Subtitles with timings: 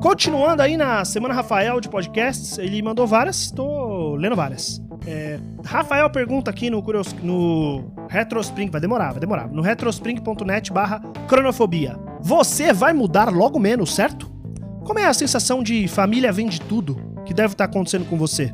[0.00, 4.80] Continuando aí na Semana Rafael de podcasts, ele mandou várias, tô lendo várias.
[5.04, 11.00] É, Rafael pergunta aqui no, Curios, no Retrospring, vai demorar, vai demorar, no retrospring.net barra
[11.26, 11.98] cronofobia.
[12.20, 14.30] Você vai mudar logo menos, certo?
[14.84, 16.96] Como é a sensação de família vem de tudo
[17.26, 18.52] que deve estar acontecendo com você?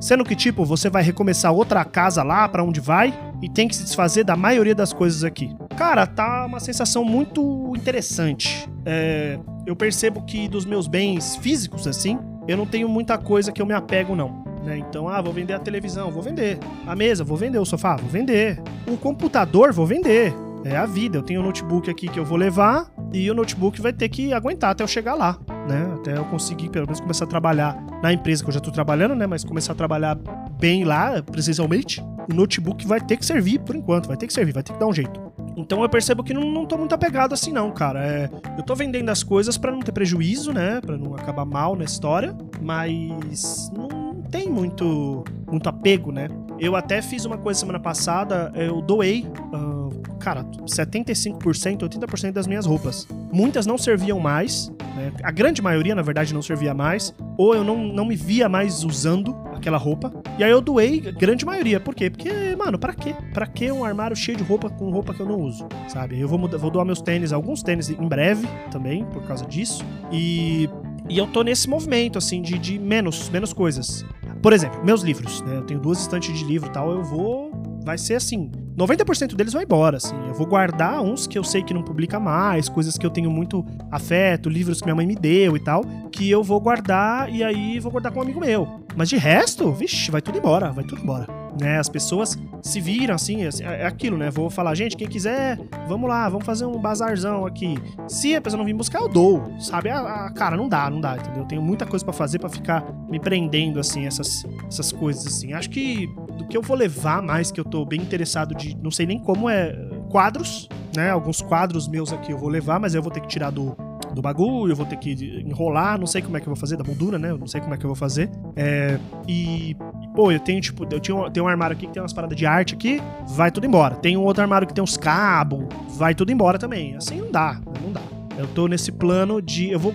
[0.00, 3.76] Sendo que, tipo, você vai recomeçar outra casa lá para onde vai e tem que
[3.76, 5.54] se desfazer da maioria das coisas aqui.
[5.76, 8.68] Cara, tá uma sensação muito interessante.
[8.84, 13.60] É, eu percebo que dos meus bens físicos, assim, eu não tenho muita coisa que
[13.60, 14.44] eu me apego, não.
[14.64, 14.78] Né?
[14.78, 16.58] Então, ah, vou vender a televisão, vou vender.
[16.86, 17.58] A mesa, vou vender.
[17.58, 18.60] O sofá, vou vender.
[18.86, 20.34] O computador, vou vender.
[20.64, 21.18] É a vida.
[21.18, 24.32] Eu tenho um notebook aqui que eu vou levar e o notebook vai ter que
[24.32, 25.94] aguentar até eu chegar lá, né?
[25.94, 29.14] Até eu conseguir, pelo menos, começar a trabalhar na empresa que eu já tô trabalhando,
[29.14, 29.26] né?
[29.26, 30.18] Mas começar a trabalhar
[30.58, 32.02] bem lá, presencialmente.
[32.30, 34.78] O notebook vai ter que servir por enquanto, vai ter que servir, vai ter que
[34.78, 35.29] dar um jeito.
[35.56, 38.04] Então eu percebo que não, não tô muito apegado assim, não, cara.
[38.04, 40.80] É, eu tô vendendo as coisas para não ter prejuízo, né?
[40.80, 46.28] Pra não acabar mal na história, mas não tem muito, muito apego, né?
[46.58, 49.26] Eu até fiz uma coisa semana passada, eu doei.
[49.52, 53.08] Uh, cara, 75%, 80% das minhas roupas.
[53.32, 55.12] Muitas não serviam mais, né?
[55.22, 58.84] a grande maioria, na verdade, não servia mais, ou eu não, não me via mais
[58.84, 60.12] usando aquela roupa.
[60.38, 61.78] E aí eu doei grande maioria.
[61.78, 62.10] Por quê?
[62.10, 63.14] Porque, mano, para quê?
[63.32, 66.18] Para que um armário cheio de roupa com roupa que eu não uso, sabe?
[66.18, 69.84] Eu vou, vou doar meus tênis, alguns tênis em breve também, por causa disso.
[70.10, 70.68] E,
[71.08, 74.04] e eu tô nesse movimento, assim, de, de menos, menos coisas.
[74.42, 75.56] Por exemplo, meus livros, né?
[75.56, 77.50] Eu tenho duas estantes de livro e tal, eu vou.
[77.84, 78.50] Vai ser assim.
[78.76, 80.14] 90% deles vai embora, assim.
[80.28, 83.30] Eu vou guardar uns que eu sei que não publica mais, coisas que eu tenho
[83.30, 87.42] muito afeto, livros que minha mãe me deu e tal, que eu vou guardar e
[87.42, 88.80] aí vou guardar com um amigo meu.
[88.96, 91.78] Mas de resto, vixe, vai tudo embora, vai tudo embora né?
[91.78, 94.30] As pessoas se viram assim, é, é aquilo, né?
[94.30, 97.76] Vou falar, gente, quem quiser, vamos lá, vamos fazer um bazarzão aqui.
[98.08, 99.88] Se a pessoa não vir buscar, eu dou, sabe?
[99.88, 101.42] A, a cara, não dá, não dá, entendeu?
[101.42, 105.52] Eu tenho muita coisa para fazer para ficar me prendendo, assim, essas, essas coisas, assim.
[105.52, 106.08] Acho que
[106.50, 109.48] que eu vou levar mais, que eu tô bem interessado de, não sei nem como,
[109.48, 109.72] é
[110.10, 111.10] quadros, né?
[111.10, 113.76] Alguns quadros meus aqui eu vou levar, mas eu vou ter que tirar do,
[114.12, 115.12] do bagulho, eu vou ter que
[115.46, 117.30] enrolar, não sei como é que eu vou fazer, da moldura, né?
[117.30, 118.28] Eu não sei como é que eu vou fazer.
[118.56, 119.76] É, e,
[120.14, 122.44] pô, eu tenho, tipo, eu tinha, tenho um armário aqui que tem umas paradas de
[122.44, 123.94] arte aqui, vai tudo embora.
[123.94, 125.64] Tem um outro armário que tem uns cabos,
[125.96, 126.96] vai tudo embora também.
[126.96, 128.02] Assim não dá, não dá.
[128.36, 129.70] Eu tô nesse plano de.
[129.70, 129.94] Eu vou.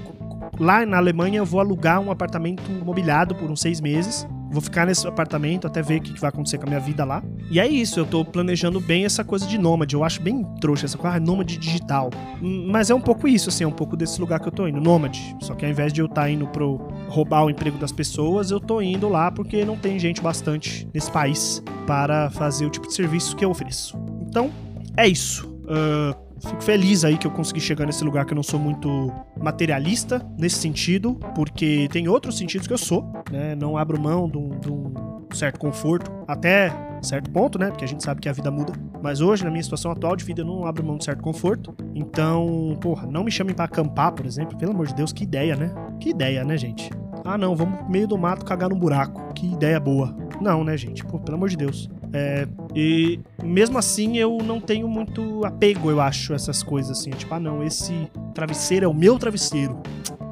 [0.57, 4.85] Lá na Alemanha eu vou alugar um apartamento mobiliado por uns seis meses Vou ficar
[4.85, 7.21] nesse apartamento até ver o que vai acontecer com a minha vida lá.
[7.51, 9.95] E é isso, eu tô planejando bem essa coisa de nômade.
[9.95, 12.09] Eu acho bem trouxa essa coisa, ah, nômade digital.
[12.41, 14.65] Hum, mas é um pouco isso, assim, é um pouco desse lugar que eu tô
[14.65, 15.35] indo, nômade.
[15.41, 16.77] Só que ao invés de eu estar tá indo pro
[17.09, 21.11] roubar o emprego das pessoas, eu tô indo lá porque não tem gente bastante nesse
[21.11, 23.97] país para fazer o tipo de serviço que eu ofereço.
[24.25, 24.49] Então,
[24.95, 25.45] é isso.
[25.65, 29.11] Uh, Fico feliz aí que eu consegui chegar nesse lugar que eu não sou muito
[29.37, 33.55] materialista nesse sentido, porque tem outros sentidos que eu sou, né?
[33.55, 34.93] Não abro mão de um, de um
[35.33, 37.69] certo conforto, até certo ponto, né?
[37.69, 38.73] Porque a gente sabe que a vida muda.
[39.01, 41.75] Mas hoje, na minha situação atual de vida, eu não abro mão de certo conforto.
[41.93, 44.57] Então, porra, não me chamem para acampar, por exemplo.
[44.57, 45.73] Pelo amor de Deus, que ideia, né?
[45.99, 46.89] Que ideia, né, gente?
[47.23, 49.33] Ah, não, vamos meio do mato cagar num buraco.
[49.33, 50.15] Que ideia boa.
[50.41, 51.03] Não, né, gente?
[51.05, 51.89] Pô, pelo amor de Deus.
[52.17, 57.09] É, e mesmo assim eu não tenho muito apego, eu acho, a essas coisas assim.
[57.09, 59.81] Tipo, ah não, esse travesseiro é o meu travesseiro.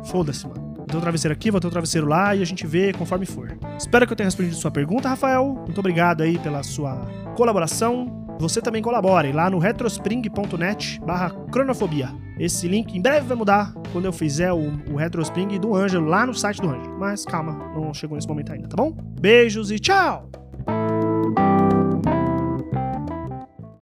[0.05, 0.75] Foda-se, mano.
[0.77, 3.25] Vou ter um travesseiro aqui, vou ter um travesseiro lá e a gente vê conforme
[3.25, 3.57] for.
[3.77, 5.61] Espero que eu tenha respondido sua pergunta, Rafael.
[5.65, 7.05] Muito obrigado aí pela sua
[7.35, 8.25] colaboração.
[8.39, 12.09] Você também colabore lá no retrospring.net barra cronofobia.
[12.39, 16.25] Esse link em breve vai mudar quando eu fizer o, o Retrospring do Ângelo lá
[16.25, 16.97] no site do Ângelo.
[16.97, 18.91] Mas calma, não chegou nesse momento ainda, tá bom?
[19.19, 20.42] Beijos e tchau!